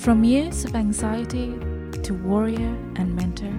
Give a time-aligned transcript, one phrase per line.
[0.00, 1.52] From years of anxiety
[2.04, 3.52] to warrior and mentor,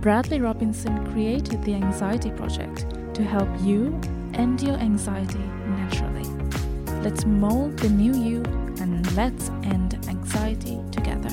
[0.00, 3.96] Bradley Robinson created the Anxiety Project to help you
[4.34, 6.28] end your anxiety naturally.
[7.00, 8.42] Let's mold the new you
[8.80, 11.30] and let's end anxiety together.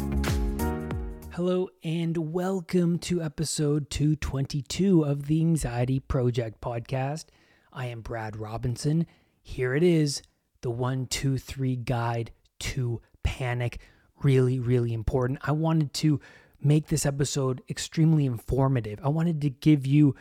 [1.32, 7.25] Hello, and welcome to episode 222 of the Anxiety Project podcast.
[7.73, 9.07] I am Brad Robinson.
[9.41, 10.21] Here it is
[10.62, 13.80] the one, two, three guide to panic.
[14.26, 15.38] Really, really important.
[15.44, 16.20] I wanted to
[16.59, 19.00] make this episode extremely informative.
[19.04, 20.16] I wanted to give you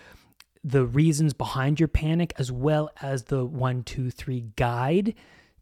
[0.62, 5.15] the reasons behind your panic as well as the one, two, three guide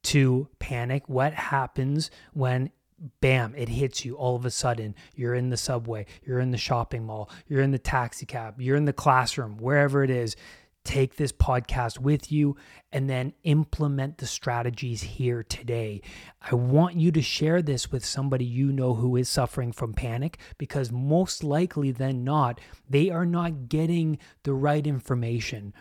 [0.03, 1.09] to panic.
[1.09, 2.73] What happens when
[3.21, 4.97] bam, it hits you all of a sudden.
[5.15, 8.77] You're in the subway, you're in the shopping mall, you're in the taxi cab, you're
[8.77, 10.35] in the classroom, wherever it is.
[10.85, 12.57] Take this podcast with you
[12.91, 16.03] and then implement the strategies here today.
[16.41, 20.39] I want you to share this with somebody you know who is suffering from panic
[20.59, 25.73] because most likely than not, they are not getting the right information.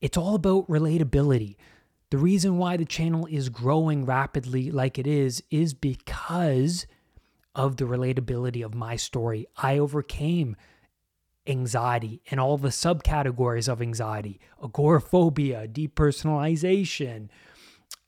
[0.00, 1.56] It's all about relatability.
[2.10, 6.86] The reason why the channel is growing rapidly like it is is because
[7.54, 9.46] of the relatability of my story.
[9.56, 10.56] I overcame
[11.50, 17.28] anxiety and all the subcategories of anxiety agoraphobia, depersonalization,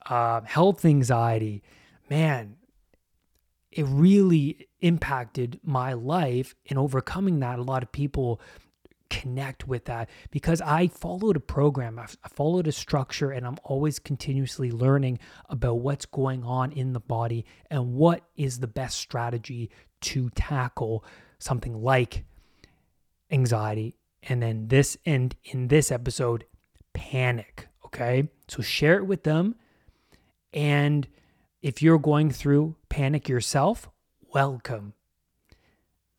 [0.05, 1.61] uh, health anxiety.
[2.09, 2.55] Man,
[3.71, 7.59] it really impacted my life in overcoming that.
[7.59, 8.39] A lot of people
[9.09, 13.99] connect with that because I followed a program, I followed a structure, and I'm always
[13.99, 19.69] continuously learning about what's going on in the body and what is the best strategy
[20.01, 21.05] to tackle
[21.39, 22.25] something like
[23.33, 23.97] anxiety.
[24.21, 26.45] And then this, and in this episode,
[26.93, 27.67] panic.
[27.85, 28.29] Okay.
[28.47, 29.55] So share it with them.
[30.53, 31.07] And
[31.61, 33.89] if you're going through panic yourself,
[34.33, 34.93] welcome.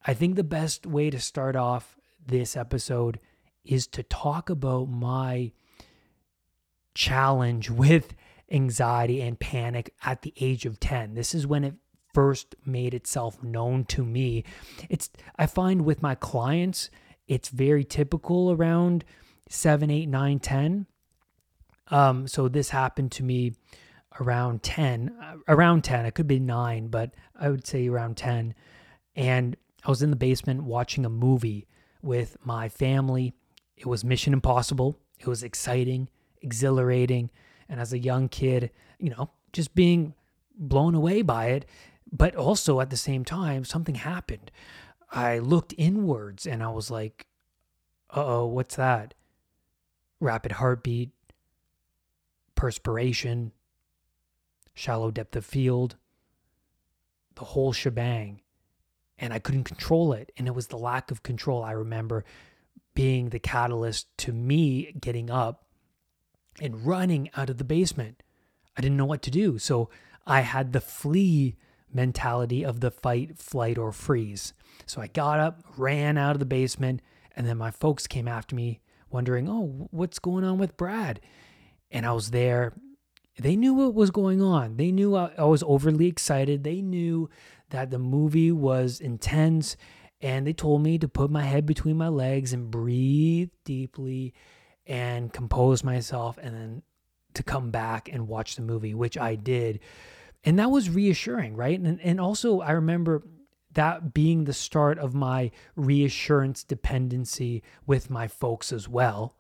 [0.05, 3.20] I think the best way to start off this episode
[3.65, 5.52] is to talk about my
[6.95, 8.14] challenge with
[8.51, 11.14] anxiety and panic at the age of 10.
[11.14, 11.75] This is when it
[12.13, 14.45] first made itself known to me.
[14.89, 16.89] It's I find with my clients,
[17.27, 19.05] it's very typical around
[19.48, 20.86] 7, 8, 9, 10.
[21.89, 23.55] Um, so this happened to me
[24.20, 26.07] around 10, uh, around 10.
[26.07, 28.55] It could be 9, but I would say around 10.
[29.17, 31.67] And I was in the basement watching a movie
[32.02, 33.34] with my family.
[33.77, 34.98] It was Mission Impossible.
[35.18, 36.08] It was exciting,
[36.42, 37.30] exhilarating.
[37.68, 40.14] And as a young kid, you know, just being
[40.57, 41.67] blown away by it.
[42.11, 44.51] But also at the same time, something happened.
[45.14, 47.27] I looked inwards and I was like,
[48.11, 49.14] uh oh, what's that?
[50.20, 51.11] Rapid heartbeat,
[52.57, 53.52] perspiration,
[54.75, 55.97] shallow depth of field,
[57.36, 58.41] the whole shebang
[59.19, 60.33] and I couldn't control it.
[60.36, 62.25] And it was the lack of control I remember
[62.95, 65.64] being the catalyst to me getting up
[66.61, 68.23] and running out of the basement.
[68.77, 69.58] I didn't know what to do.
[69.58, 69.89] So
[70.27, 71.57] I had the flee
[71.95, 74.53] mentality of the fight, flight, or freeze.
[74.87, 77.01] So I got up, ran out of the basement,
[77.37, 81.21] and then my folks came after me, wondering, oh, what's going on with Brad?
[81.91, 82.73] And I was there.
[83.39, 84.77] They knew what was going on.
[84.77, 86.63] They knew I, was overly excited.
[86.63, 87.29] They knew
[87.71, 89.77] that the movie was intense
[90.21, 94.33] and they told me to put my head between my legs and breathe deeply
[94.87, 96.83] and compose myself and then
[97.35, 99.81] to come back and watch the movie which I did
[100.45, 101.79] and that was reassuring right?
[101.79, 103.23] And and also I remember
[103.73, 109.37] that being the start of my reassurance dependency with my folks as well.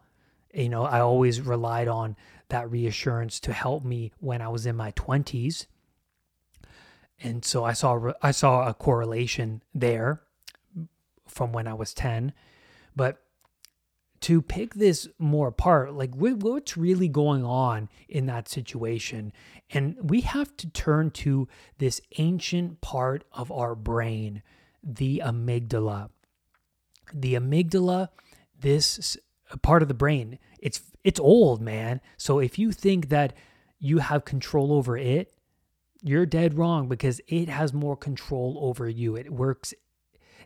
[0.52, 2.16] You know I always relied on
[2.48, 5.66] that reassurance to help me when I was in my 20s
[7.22, 10.22] and so I saw I saw a correlation there
[11.26, 12.32] from when I was 10
[12.94, 13.23] but
[14.24, 19.32] to pick this more apart like what's really going on in that situation?
[19.70, 21.48] And we have to turn to
[21.78, 24.42] this ancient part of our brain
[24.82, 26.10] the amygdala.
[27.12, 28.08] The amygdala
[28.58, 29.16] this
[29.62, 32.00] part of the brain it's it's old man.
[32.16, 33.34] So if you think that
[33.78, 35.34] you have control over it
[36.04, 39.16] you're dead wrong because it has more control over you.
[39.16, 39.72] It works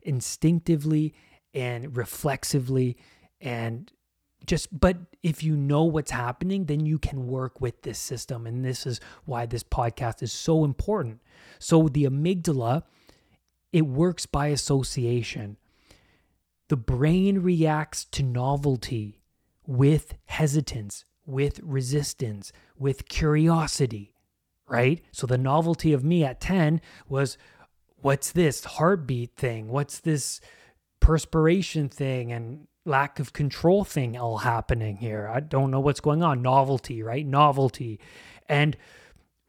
[0.03, 1.15] instinctively
[1.53, 2.97] and reflexively
[3.41, 3.93] and
[4.47, 8.65] just but if you know what's happening then you can work with this system and
[8.65, 11.21] this is why this podcast is so important
[11.59, 12.83] so the amygdala
[13.73, 15.57] it works by association
[16.69, 19.21] the brain reacts to novelty
[19.67, 24.15] with hesitance with resistance with curiosity
[24.69, 25.03] right?
[25.13, 27.39] So the novelty of me at 10 was
[27.97, 29.69] what's this heartbeat thing?
[29.69, 30.41] What's this
[31.01, 35.31] perspiration thing and lack of control thing all happening here?
[35.33, 36.43] I don't know what's going on.
[36.43, 37.27] Novelty, right?
[37.27, 38.01] Novelty.
[38.49, 38.77] And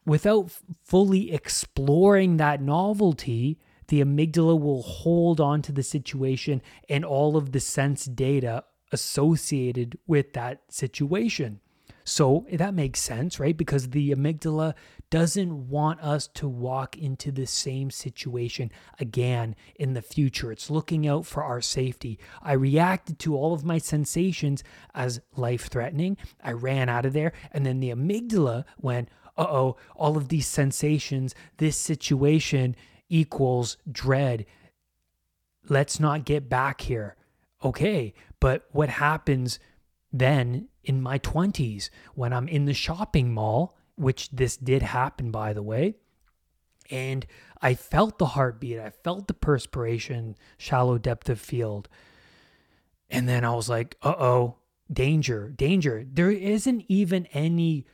[0.06, 0.52] without
[0.84, 3.58] fully exploring that novelty,
[3.88, 9.98] the amygdala will hold on to the situation and all of the sense data associated
[10.06, 11.60] with that situation.
[12.04, 13.56] So that makes sense, right?
[13.56, 14.74] Because the amygdala
[15.10, 20.52] doesn't want us to walk into the same situation again in the future.
[20.52, 22.18] It's looking out for our safety.
[22.40, 24.62] I reacted to all of my sensations
[24.94, 26.16] as life threatening.
[26.42, 27.32] I ran out of there.
[27.52, 32.76] And then the amygdala went, uh oh, all of these sensations, this situation
[33.08, 34.46] equals dread.
[35.68, 37.16] Let's not get back here.
[37.64, 39.58] Okay, but what happens
[40.12, 45.52] then in my 20s when I'm in the shopping mall, which this did happen, by
[45.52, 45.94] the way,
[46.90, 47.26] and
[47.60, 51.88] I felt the heartbeat, I felt the perspiration, shallow depth of field.
[53.10, 54.56] And then I was like, uh oh,
[54.92, 56.04] danger, danger.
[56.10, 57.86] There isn't even any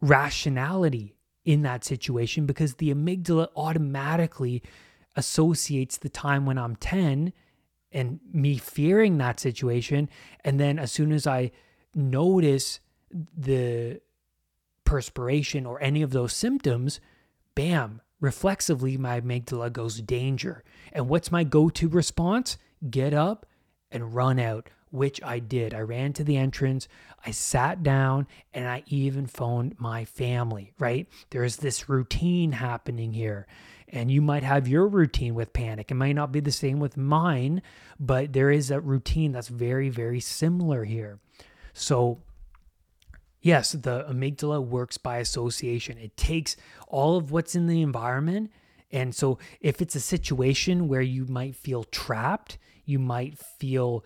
[0.00, 1.14] rationality
[1.44, 4.62] in that situation because the amygdala automatically
[5.16, 7.32] associates the time when I'm 10
[7.92, 10.08] and me fearing that situation.
[10.44, 11.52] And then as soon as I
[11.94, 12.80] notice
[13.36, 14.00] the
[14.92, 17.00] perspiration or any of those symptoms,
[17.54, 20.62] bam, reflexively my amygdala goes danger.
[20.92, 22.58] And what's my go to response?
[22.90, 23.46] Get up
[23.90, 25.72] and run out, which I did.
[25.72, 26.88] I ran to the entrance,
[27.24, 31.08] I sat down, and I even phoned my family, right?
[31.30, 33.46] There's this routine happening here.
[33.88, 35.90] And you might have your routine with panic.
[35.90, 37.62] It might not be the same with mine,
[37.98, 41.18] but there is a routine that's very, very similar here.
[41.72, 42.20] So,
[43.42, 45.98] yes, the amygdala works by association.
[45.98, 46.56] It takes
[46.88, 48.50] all of what's in the environment.
[48.90, 54.04] And so, if it's a situation where you might feel trapped, you might feel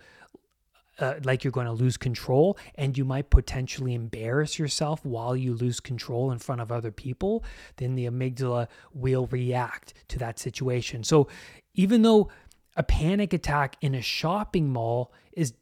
[0.99, 5.53] uh, like you're going to lose control and you might potentially embarrass yourself while you
[5.53, 7.43] lose control in front of other people,
[7.77, 11.03] then the amygdala will react to that situation.
[11.03, 11.27] So
[11.75, 12.29] even though
[12.75, 15.53] a panic attack in a shopping mall is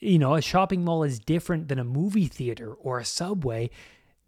[0.00, 3.70] you know, a shopping mall is different than a movie theater or a subway,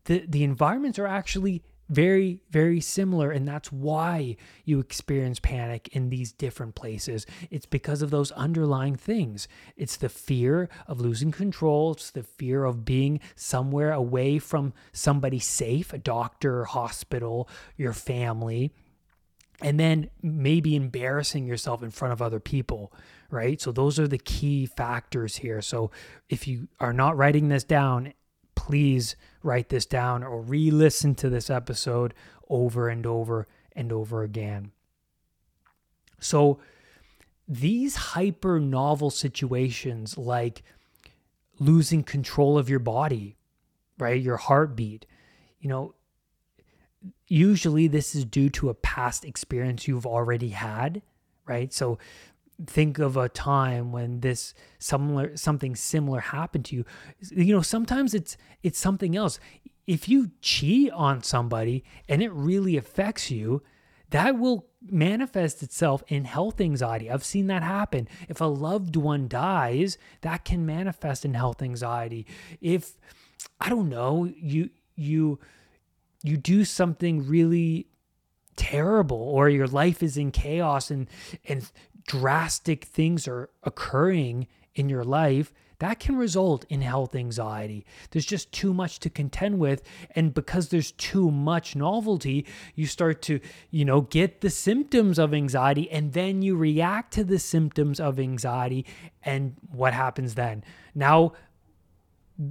[0.04, 3.30] the the environments are actually very, very similar.
[3.32, 7.26] And that's why you experience panic in these different places.
[7.50, 9.48] It's because of those underlying things.
[9.76, 15.40] It's the fear of losing control, it's the fear of being somewhere away from somebody
[15.40, 18.72] safe, a doctor, hospital, your family.
[19.60, 22.92] And then maybe embarrassing yourself in front of other people,
[23.30, 23.60] right?
[23.60, 25.62] So, those are the key factors here.
[25.62, 25.90] So,
[26.28, 28.12] if you are not writing this down,
[28.54, 32.14] please write this down or re listen to this episode
[32.48, 34.72] over and over and over again.
[36.18, 36.60] So,
[37.48, 40.62] these hyper novel situations like
[41.58, 43.36] losing control of your body,
[43.98, 44.20] right?
[44.20, 45.06] Your heartbeat,
[45.60, 45.94] you know,
[47.28, 51.02] usually this is due to a past experience you've already had,
[51.46, 51.72] right?
[51.72, 51.98] So
[52.66, 56.84] think of a time when this similar something similar happened to you.
[57.30, 59.38] You know sometimes it's it's something else.
[59.86, 63.62] If you cheat on somebody and it really affects you
[64.10, 67.10] that will manifest itself in health anxiety.
[67.10, 68.08] I've seen that happen.
[68.28, 72.26] If a loved one dies that can manifest in health anxiety.
[72.60, 72.96] If
[73.58, 75.38] i don't know you you
[76.22, 77.86] you do something really
[78.56, 81.08] terrible or your life is in chaos and
[81.48, 81.70] and
[82.06, 87.86] drastic things are occurring in your life, that can result in health anxiety.
[88.10, 89.82] There's just too much to contend with.
[90.14, 93.40] And because there's too much novelty, you start to,
[93.70, 98.20] you know, get the symptoms of anxiety and then you react to the symptoms of
[98.20, 98.84] anxiety.
[99.22, 100.64] And what happens then?
[100.94, 101.32] Now,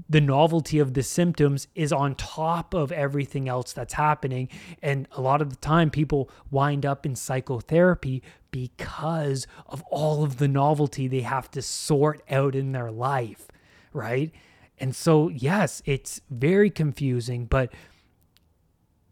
[0.07, 4.49] the novelty of the symptoms is on top of everything else that's happening.
[4.81, 10.37] And a lot of the time, people wind up in psychotherapy because of all of
[10.37, 13.47] the novelty they have to sort out in their life,
[13.93, 14.31] right?
[14.79, 17.71] And so, yes, it's very confusing, but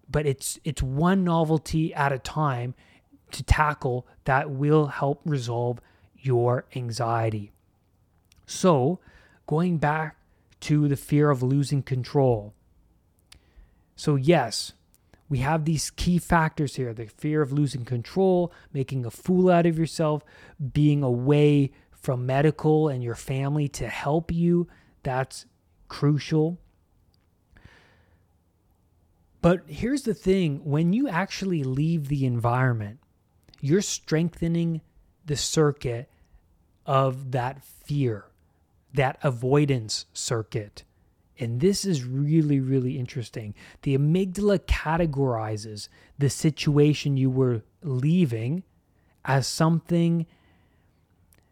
[0.09, 2.73] but it's it's one novelty at a time
[3.31, 5.81] to tackle that will help resolve
[6.15, 7.51] your anxiety.
[8.45, 8.99] So,
[9.45, 10.15] going back
[10.61, 12.53] to the fear of losing control.
[13.95, 14.73] So, yes,
[15.29, 19.65] we have these key factors here the fear of losing control, making a fool out
[19.65, 20.23] of yourself,
[20.73, 24.67] being away from medical and your family to help you.
[25.03, 25.45] That's
[25.87, 26.59] crucial.
[29.41, 32.99] But here's the thing when you actually leave the environment,
[33.59, 34.81] you're strengthening
[35.25, 36.09] the circuit
[36.85, 38.25] of that fear,
[38.93, 40.83] that avoidance circuit.
[41.39, 43.53] And this is really, really interesting.
[43.83, 48.63] The amygdala categorizes the situation you were leaving
[49.25, 50.25] as something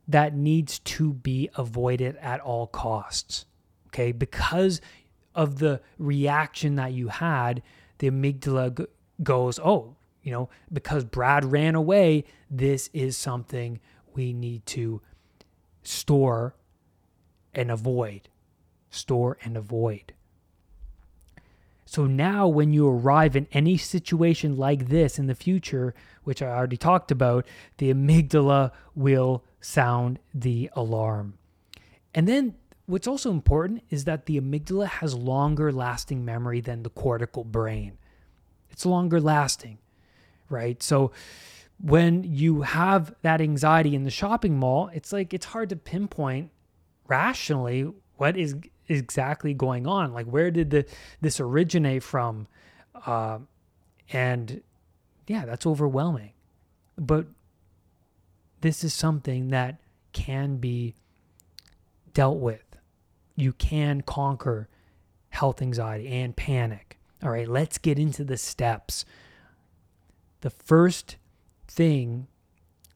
[0.08, 3.46] that needs to be avoided at all costs.
[3.88, 4.82] Okay, because
[5.34, 7.62] of the reaction that you had,
[8.00, 8.86] the amygdala g-
[9.24, 13.80] goes, Oh, you know, because Brad ran away, this is something
[14.13, 15.01] we need to
[15.84, 16.56] store
[17.54, 18.30] and avoid.
[18.95, 20.13] Store and avoid.
[21.85, 26.47] So now, when you arrive in any situation like this in the future, which I
[26.47, 27.45] already talked about,
[27.77, 31.37] the amygdala will sound the alarm.
[32.13, 32.55] And then
[32.87, 37.97] what's also important is that the amygdala has longer lasting memory than the cortical brain.
[38.71, 39.77] It's longer lasting,
[40.49, 40.81] right?
[40.81, 41.11] So
[41.79, 46.51] when you have that anxiety in the shopping mall, it's like it's hard to pinpoint
[47.07, 48.55] rationally what is
[48.88, 50.13] exactly going on.
[50.13, 50.86] Like where did the
[51.22, 52.48] this originate from?
[53.06, 53.39] Uh,
[54.12, 54.62] and
[55.27, 56.32] yeah, that's overwhelming.
[56.98, 57.27] But
[58.62, 59.80] this is something that
[60.13, 60.96] can be
[62.13, 62.63] dealt with.
[63.36, 64.70] You can conquer
[65.30, 66.98] health anxiety and panic.
[67.22, 69.06] All right, let's get into the steps.
[70.42, 71.18] The first
[71.68, 72.27] thing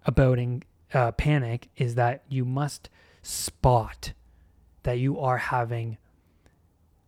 [0.05, 0.39] about
[0.93, 2.89] uh, panic is that you must
[3.22, 4.13] spot
[4.83, 5.98] that you are having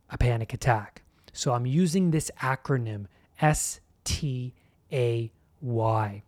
[0.09, 1.03] a panic attack.
[1.33, 3.05] So I'm using this acronym
[3.39, 4.53] S T
[4.91, 6.23] A Y.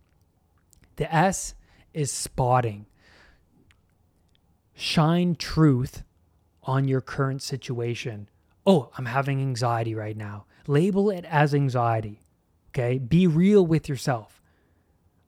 [0.95, 1.55] The S
[1.93, 2.85] is spotting.
[4.73, 6.03] Shine truth
[6.63, 8.29] on your current situation.
[8.65, 10.45] Oh, I'm having anxiety right now.
[10.67, 12.21] Label it as anxiety.
[12.69, 12.97] Okay.
[12.97, 14.41] Be real with yourself.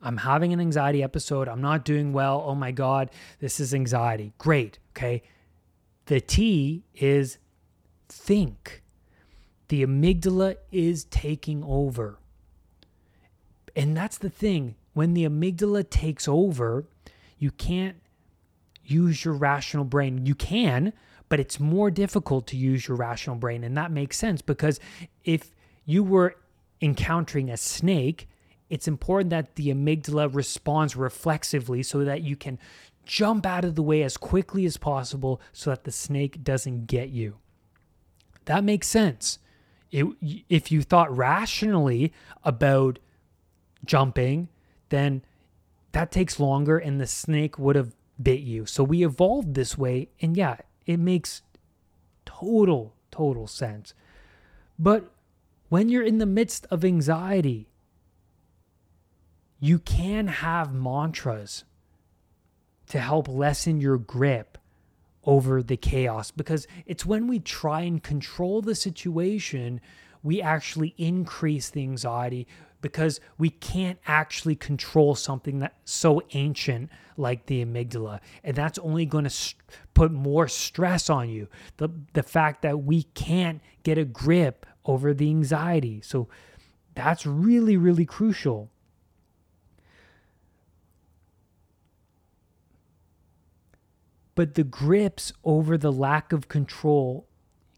[0.01, 1.47] I'm having an anxiety episode.
[1.47, 2.43] I'm not doing well.
[2.45, 4.33] Oh my God, this is anxiety.
[4.37, 4.79] Great.
[4.95, 5.23] Okay.
[6.05, 7.37] The T is
[8.07, 8.83] think.
[9.67, 12.19] The amygdala is taking over.
[13.75, 14.75] And that's the thing.
[14.93, 16.85] When the amygdala takes over,
[17.37, 17.97] you can't
[18.85, 20.25] use your rational brain.
[20.25, 20.93] You can,
[21.27, 23.63] but it's more difficult to use your rational brain.
[23.63, 24.79] And that makes sense because
[25.23, 25.51] if
[25.85, 26.35] you were
[26.81, 28.29] encountering a snake,
[28.69, 32.59] it's important that the amygdala responds reflexively so that you can
[33.05, 37.09] jump out of the way as quickly as possible so that the snake doesn't get
[37.09, 37.37] you.
[38.45, 39.39] That makes sense.
[39.91, 40.05] It,
[40.49, 42.11] if you thought rationally
[42.43, 42.99] about
[43.85, 44.49] jumping,
[44.89, 45.23] then
[45.91, 48.65] that takes longer and the snake would have bit you.
[48.65, 50.09] So we evolved this way.
[50.21, 51.41] And yeah, it makes
[52.25, 53.93] total, total sense.
[54.77, 55.11] But
[55.69, 57.69] when you're in the midst of anxiety,
[59.59, 61.63] you can have mantras
[62.89, 64.57] to help lessen your grip
[65.25, 66.31] over the chaos.
[66.31, 69.81] Because it's when we try and control the situation
[70.25, 72.47] we actually increase the anxiety
[72.81, 78.19] because we can't actually control something that's so ancient like the amygdala.
[78.43, 79.61] And that's only going to st-
[79.93, 81.47] put more stress on you.
[81.77, 86.01] The the fact that we can't get a grip over the anxiety.
[86.01, 86.27] So
[86.95, 88.71] that's really really crucial
[94.35, 97.27] but the grips over the lack of control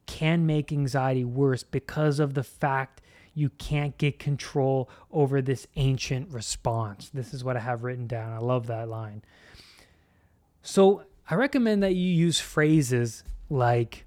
[0.07, 3.01] can make anxiety worse because of the fact
[3.33, 7.11] you can't get control over this ancient response.
[7.13, 8.33] This is what I have written down.
[8.33, 9.21] I love that line.
[10.63, 14.05] So I recommend that you use phrases like,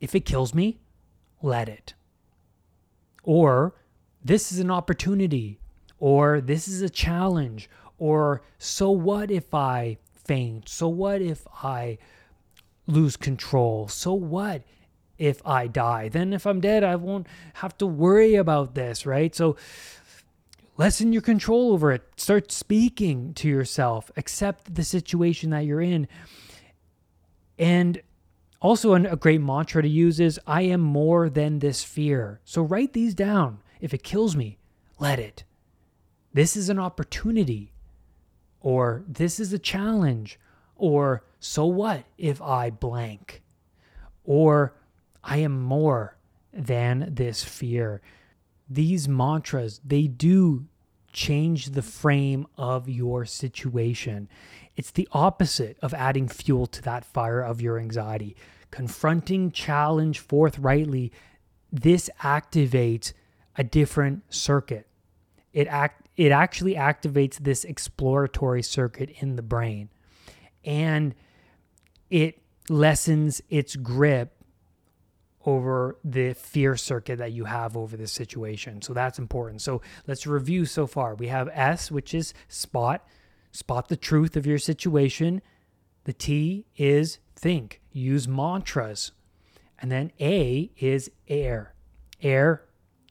[0.00, 0.80] if it kills me,
[1.42, 1.94] let it.
[3.22, 3.74] Or,
[4.24, 5.60] this is an opportunity.
[6.00, 7.70] Or, this is a challenge.
[7.98, 10.68] Or, so what if I faint?
[10.68, 11.98] So what if I
[12.86, 13.88] lose control?
[13.88, 14.62] So what
[15.18, 16.08] if I die?
[16.08, 19.34] Then if I'm dead, I won't have to worry about this, right?
[19.34, 19.56] So
[20.76, 22.02] lessen your control over it.
[22.16, 24.10] Start speaking to yourself.
[24.16, 26.08] Accept the situation that you're in.
[27.58, 28.02] And
[28.60, 32.40] also, a great mantra to use is I am more than this fear.
[32.44, 33.58] So write these down.
[33.80, 34.58] If it kills me,
[35.00, 35.42] let it.
[36.32, 37.71] This is an opportunity
[38.62, 40.38] or this is a challenge,
[40.76, 43.42] or so what if I blank,
[44.24, 44.74] or
[45.22, 46.16] I am more
[46.52, 48.00] than this fear.
[48.68, 50.66] These mantras, they do
[51.12, 54.28] change the frame of your situation.
[54.76, 58.34] It's the opposite of adding fuel to that fire of your anxiety.
[58.70, 61.12] Confronting challenge forthrightly,
[61.70, 63.12] this activates
[63.56, 64.86] a different circuit.
[65.52, 69.88] It act it actually activates this exploratory circuit in the brain
[70.64, 71.14] and
[72.10, 74.42] it lessens its grip
[75.44, 78.80] over the fear circuit that you have over the situation.
[78.80, 79.60] So that's important.
[79.60, 81.14] So let's review so far.
[81.14, 83.06] We have S, which is spot,
[83.50, 85.42] spot the truth of your situation.
[86.04, 89.12] The T is think, use mantras.
[89.80, 91.74] And then A is air.
[92.22, 92.62] Air,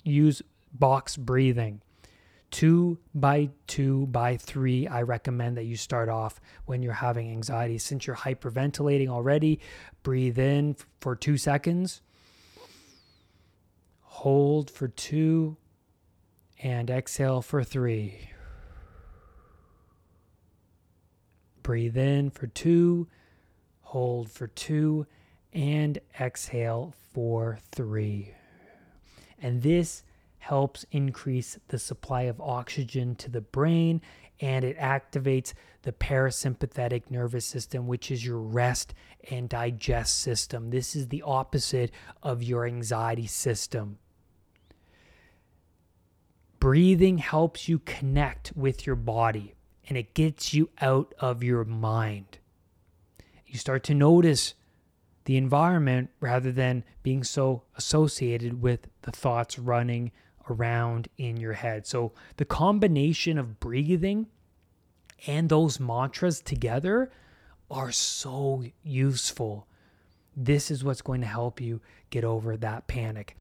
[0.04, 0.42] use
[0.74, 1.82] box breathing.
[2.52, 7.78] Two by two by three, I recommend that you start off when you're having anxiety.
[7.78, 9.60] Since you're hyperventilating already,
[10.04, 12.02] breathe in for two seconds
[14.22, 15.58] Hold for two
[16.62, 18.30] and exhale for three.
[21.64, 23.08] Breathe in for two,
[23.80, 25.08] hold for two,
[25.54, 28.36] and exhale for three.
[29.42, 30.04] And this
[30.42, 34.02] helps increase the supply of oxygen to the brain
[34.40, 38.96] and it activates the parasympathetic nervous system, which is your rest
[39.30, 40.72] and digest system.
[40.72, 41.92] This is the opposite
[42.24, 44.00] of your anxiety system.
[46.60, 49.54] Breathing helps you connect with your body
[49.88, 52.40] and it gets you out of your mind.
[53.46, 54.56] You start to notice
[55.26, 60.12] the environment rather than being so associated with the thoughts running
[60.50, 61.88] around in your head.
[61.88, 64.28] So, the combination of breathing
[65.28, 67.12] and those mantras together
[67.70, 69.68] are so useful.
[70.36, 73.38] This is what's going to help you get over that panic.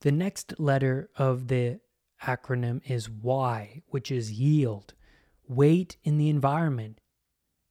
[0.00, 1.80] The next letter of the
[2.22, 4.94] acronym is Y, which is yield.
[5.48, 7.00] Wait in the environment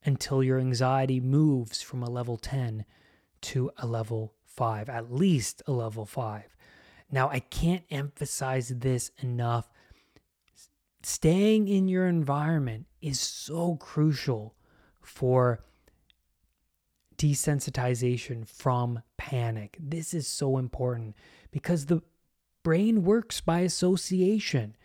[0.04, 2.86] until your anxiety moves from a level 10
[3.42, 6.56] to a level 5, at least a level 5.
[7.12, 9.70] Now, I can't emphasize this enough.
[11.04, 14.56] Staying in your environment is so crucial
[15.02, 15.63] for
[17.17, 19.78] desensitization from panic.
[19.80, 21.15] This is so important
[21.52, 22.02] because the
[22.63, 24.76] brain works by association.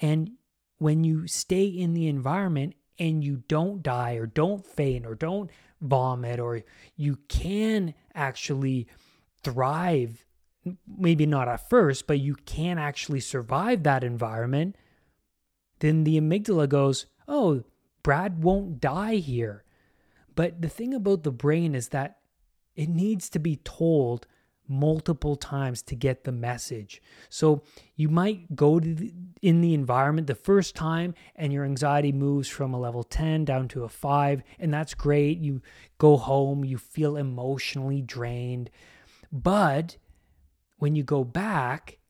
[0.00, 0.32] And
[0.78, 5.50] when you stay in the environment and you don't die or don't faint or don't
[5.80, 6.62] vomit, or
[6.96, 8.86] you can actually
[9.42, 10.24] thrive,
[10.86, 14.76] maybe not at first, but you can actually survive that environment,
[15.80, 17.64] then the amygdala goes, Oh,
[18.02, 19.64] Brad won't die here.
[20.34, 22.18] But the thing about the brain is that
[22.74, 24.26] it needs to be told
[24.68, 27.02] multiple times to get the message.
[27.28, 27.62] So
[27.96, 32.48] you might go to the, in the environment the first time and your anxiety moves
[32.48, 35.38] from a level 10 down to a 5 and that's great.
[35.38, 35.60] You
[35.98, 38.70] go home, you feel emotionally drained.
[39.30, 39.96] But
[40.82, 42.00] when you go back,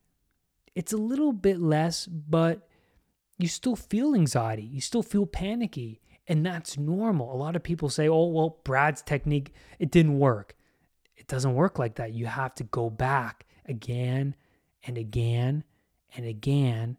[0.75, 2.67] it's a little bit less, but
[3.37, 4.63] you still feel anxiety.
[4.63, 6.01] You still feel panicky.
[6.27, 7.35] And that's normal.
[7.35, 10.57] A lot of people say, oh, well, Brad's technique, it didn't work.
[11.17, 12.15] It doesn't work like that.
[12.15, 14.37] You have to go back again
[14.85, 15.65] and again
[16.17, 16.97] and again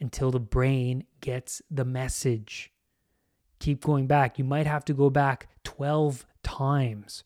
[0.00, 2.72] until the brain gets the message.
[3.60, 4.40] Keep going back.
[4.40, 7.22] You might have to go back 12 times.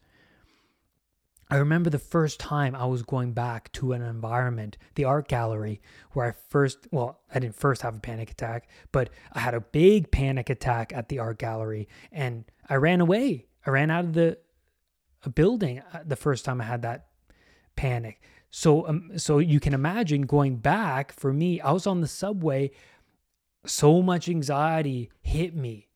[1.49, 5.81] I remember the first time I was going back to an environment, the art gallery,
[6.13, 9.61] where I first, well, I didn't first have a panic attack, but I had a
[9.61, 13.47] big panic attack at the art gallery and I ran away.
[13.65, 14.39] I ran out of the
[15.35, 17.07] building uh, the first time I had that
[17.77, 18.21] panic.
[18.51, 21.61] So um, so you can imagine going back for me.
[21.61, 22.71] I was on the subway.
[23.67, 25.89] So much anxiety hit me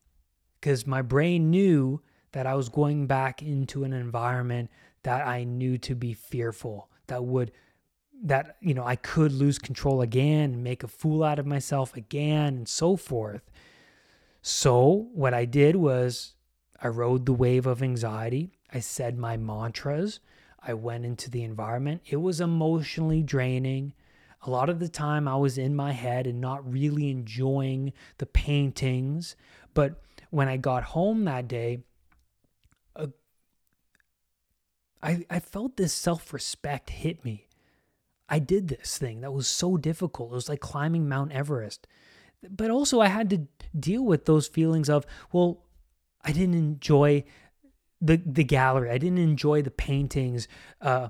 [0.59, 2.01] because my brain knew
[2.33, 4.69] that I was going back into an environment
[5.03, 6.89] that I knew to be fearful.
[7.07, 7.51] That would
[8.23, 11.95] that you know I could lose control again and make a fool out of myself
[11.95, 13.49] again and so forth.
[14.41, 16.33] So what I did was
[16.81, 18.51] I rode the wave of anxiety.
[18.73, 20.19] I said my mantras.
[20.63, 22.01] I went into the environment.
[22.05, 23.93] It was emotionally draining.
[24.43, 28.25] A lot of the time, I was in my head and not really enjoying the
[28.25, 29.35] paintings.
[29.73, 31.83] But when I got home that day,
[32.95, 33.07] uh,
[35.03, 37.47] I, I felt this self respect hit me.
[38.29, 40.31] I did this thing that was so difficult.
[40.31, 41.85] It was like climbing Mount Everest.
[42.49, 45.63] But also, I had to deal with those feelings of, well,
[46.23, 47.23] I didn't enjoy
[48.01, 48.89] the the gallery.
[48.89, 50.47] I didn't enjoy the paintings,
[50.81, 51.09] uh,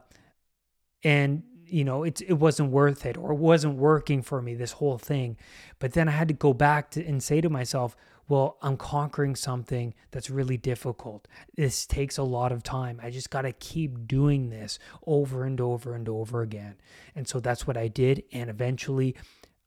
[1.03, 4.55] and you know it it wasn't worth it or it wasn't working for me.
[4.55, 5.37] This whole thing,
[5.79, 7.95] but then I had to go back to and say to myself,
[8.31, 11.27] well, I'm conquering something that's really difficult.
[11.57, 12.97] This takes a lot of time.
[13.03, 16.75] I just got to keep doing this over and over and over again.
[17.13, 18.23] And so that's what I did.
[18.31, 19.17] And eventually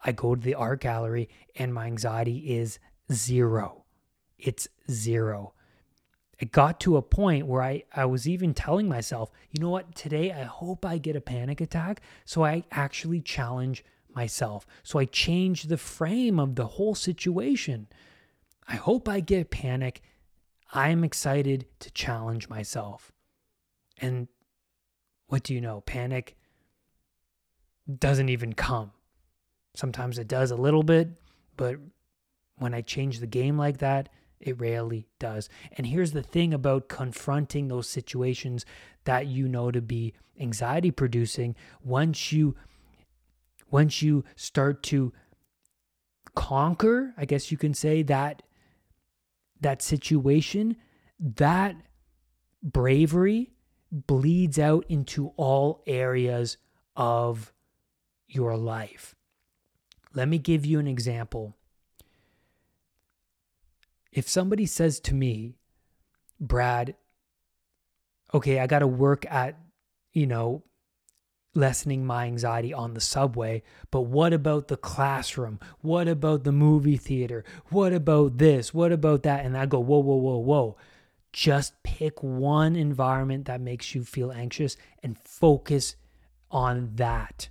[0.02, 2.78] I go to the art gallery and my anxiety is
[3.12, 3.84] zero.
[4.38, 5.52] It's zero.
[6.38, 9.94] It got to a point where I, I was even telling myself, you know what,
[9.94, 12.00] today I hope I get a panic attack.
[12.24, 14.66] So I actually challenge myself.
[14.82, 17.88] So I change the frame of the whole situation.
[18.68, 20.02] I hope I get panic.
[20.72, 23.12] I'm excited to challenge myself.
[23.98, 24.28] And
[25.26, 25.80] what do you know?
[25.82, 26.36] Panic
[27.98, 28.92] doesn't even come.
[29.74, 31.08] Sometimes it does a little bit,
[31.56, 31.76] but
[32.56, 34.08] when I change the game like that,
[34.40, 35.48] it rarely does.
[35.72, 38.64] And here's the thing about confronting those situations
[39.04, 41.54] that you know to be anxiety producing.
[41.82, 42.54] Once you
[43.70, 45.12] once you start to
[46.34, 48.42] conquer, I guess you can say that
[49.60, 50.76] that situation,
[51.18, 51.76] that
[52.62, 53.52] bravery
[53.90, 56.56] bleeds out into all areas
[56.96, 57.52] of
[58.28, 59.14] your life.
[60.14, 61.56] Let me give you an example.
[64.12, 65.56] If somebody says to me,
[66.40, 66.94] Brad,
[68.32, 69.58] okay, I got to work at,
[70.12, 70.62] you know,
[71.54, 75.60] lessening my anxiety on the subway, but what about the classroom?
[75.80, 77.44] What about the movie theater?
[77.70, 78.74] What about this?
[78.74, 79.44] What about that?
[79.44, 80.76] And I go, whoa, whoa, whoa, whoa.
[81.32, 85.96] Just pick one environment that makes you feel anxious and focus
[86.50, 87.48] on that.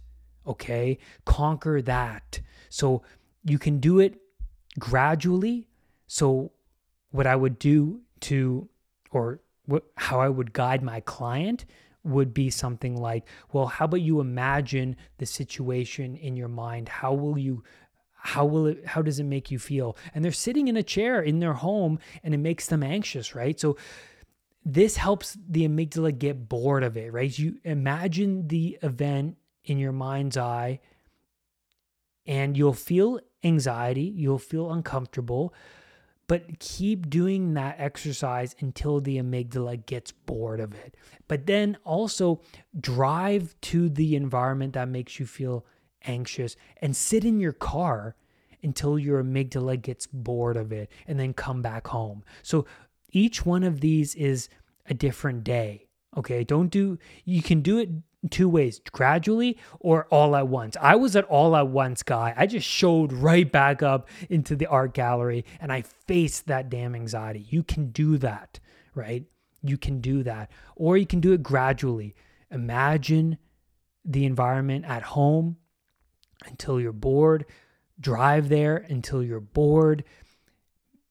[0.47, 0.97] Okay.
[1.25, 2.39] Conquer that.
[2.69, 3.03] So
[3.43, 4.19] you can do it
[4.79, 5.67] gradually.
[6.07, 6.51] So,
[7.11, 8.67] what I would do to,
[9.11, 11.65] or what, how I would guide my client
[12.03, 16.89] would be something like, well, how about you imagine the situation in your mind?
[16.89, 17.63] How will you
[18.15, 19.97] how will it how does it make you feel?
[20.13, 23.59] And they're sitting in a chair in their home and it makes them anxious, right?
[23.59, 23.77] So
[24.65, 27.37] this helps the amygdala get bored of it, right?
[27.37, 30.79] You imagine the event in your mind's eye
[32.25, 35.53] and you'll feel anxiety, you'll feel uncomfortable,
[36.33, 40.97] but keep doing that exercise until the amygdala gets bored of it.
[41.27, 42.41] But then also
[42.81, 45.63] drive to the environment that makes you feel
[46.05, 48.15] anxious and sit in your car
[48.63, 52.23] until your amygdala gets bored of it and then come back home.
[52.41, 52.65] So
[53.11, 54.49] each one of these is
[54.87, 55.85] a different day.
[56.17, 57.89] Okay, don't do, you can do it
[58.29, 60.77] two ways gradually or all at once.
[60.79, 62.33] I was an all at once guy.
[62.35, 66.95] I just showed right back up into the art gallery and I faced that damn
[66.95, 67.45] anxiety.
[67.49, 68.59] You can do that,
[68.95, 69.25] right?
[69.61, 70.51] You can do that.
[70.75, 72.15] Or you can do it gradually.
[72.51, 73.37] Imagine
[74.05, 75.57] the environment at home
[76.45, 77.45] until you're bored.
[77.99, 80.03] Drive there until you're bored.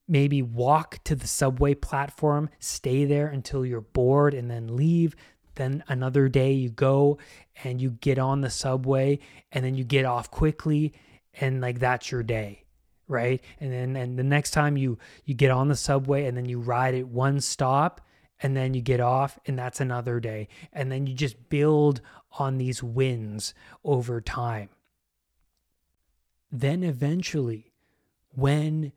[0.09, 5.15] Maybe walk to the subway platform, stay there until you're bored, and then leave.
[5.55, 7.19] Then another day you go
[7.65, 9.19] and you get on the subway
[9.51, 10.93] and then you get off quickly
[11.41, 12.63] and like that's your day
[13.09, 13.43] right?
[13.61, 16.59] And then and the next time you you get on the subway and then you
[16.59, 18.01] ride it one stop
[18.43, 20.49] and then you get off and that's another day.
[20.73, 22.01] And then you just build
[22.39, 24.71] on these wins over time.
[26.51, 27.73] Then eventually
[28.35, 28.93] when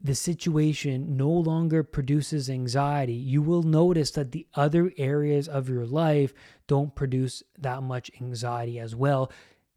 [0.00, 5.84] the situation no longer produces anxiety, you will notice that the other areas of your
[5.84, 6.32] life
[6.68, 9.32] don't produce that much anxiety as well.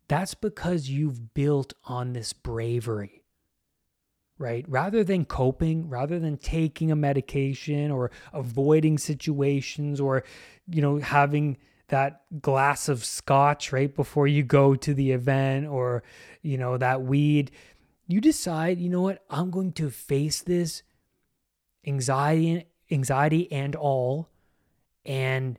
[0.07, 3.23] That's because you've built on this bravery,
[4.37, 4.65] right?
[4.67, 10.23] Rather than coping, rather than taking a medication or avoiding situations or,
[10.67, 11.57] you know, having
[11.87, 16.03] that glass of scotch right before you go to the event or,
[16.41, 17.51] you know, that weed
[18.07, 20.83] you decide, you know what, I'm going to face this
[21.85, 24.29] anxiety anxiety and all
[25.05, 25.57] and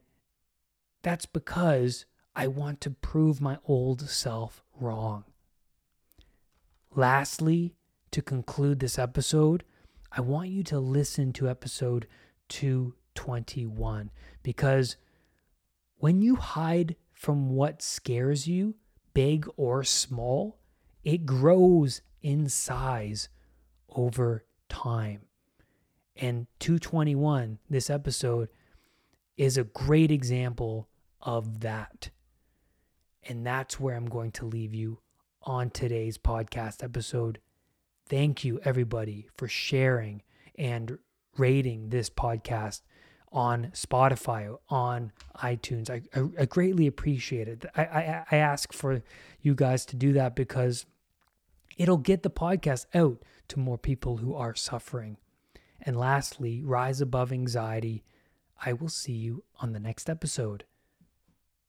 [1.03, 2.05] that's because
[2.37, 5.25] I want to prove my old self wrong.
[6.95, 7.75] Lastly,
[8.11, 9.65] to conclude this episode,
[10.11, 12.07] I want you to listen to episode
[12.49, 14.11] 221
[14.43, 14.97] because
[15.97, 18.75] when you hide from what scares you,
[19.15, 20.59] big or small,
[21.05, 23.29] it grows in size
[23.89, 25.23] over time.
[26.17, 28.49] And 221, this episode,
[29.37, 30.89] is a great example
[31.21, 32.11] of that.
[33.25, 34.99] And that's where I'm going to leave you
[35.43, 37.41] on today's podcast episode.
[38.09, 40.23] Thank you, everybody, for sharing
[40.57, 40.99] and
[41.39, 42.83] rating this podcast
[43.33, 45.89] on Spotify, on iTunes.
[45.89, 47.65] I, I, I greatly appreciate it.
[47.75, 49.03] I, I, I ask for
[49.41, 50.85] you guys to do that because
[51.77, 55.17] It'll get the podcast out to more people who are suffering.
[55.81, 58.05] And lastly, rise above anxiety.
[58.65, 60.65] I will see you on the next episode.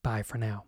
[0.04, 0.66] Bye for now.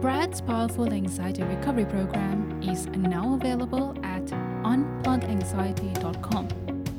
[0.00, 6.48] Brad's powerful anxiety recovery program is now available at unpluganxiety.com.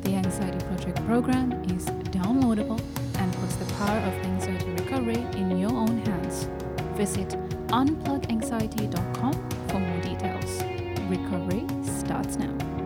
[0.01, 2.79] The Anxiety Project program is downloadable
[3.19, 6.49] and puts the power of anxiety recovery in your own hands.
[6.95, 7.29] Visit
[7.67, 9.26] unpluganxiety.com
[10.17, 10.63] details.
[11.09, 12.76] Recovery starts now.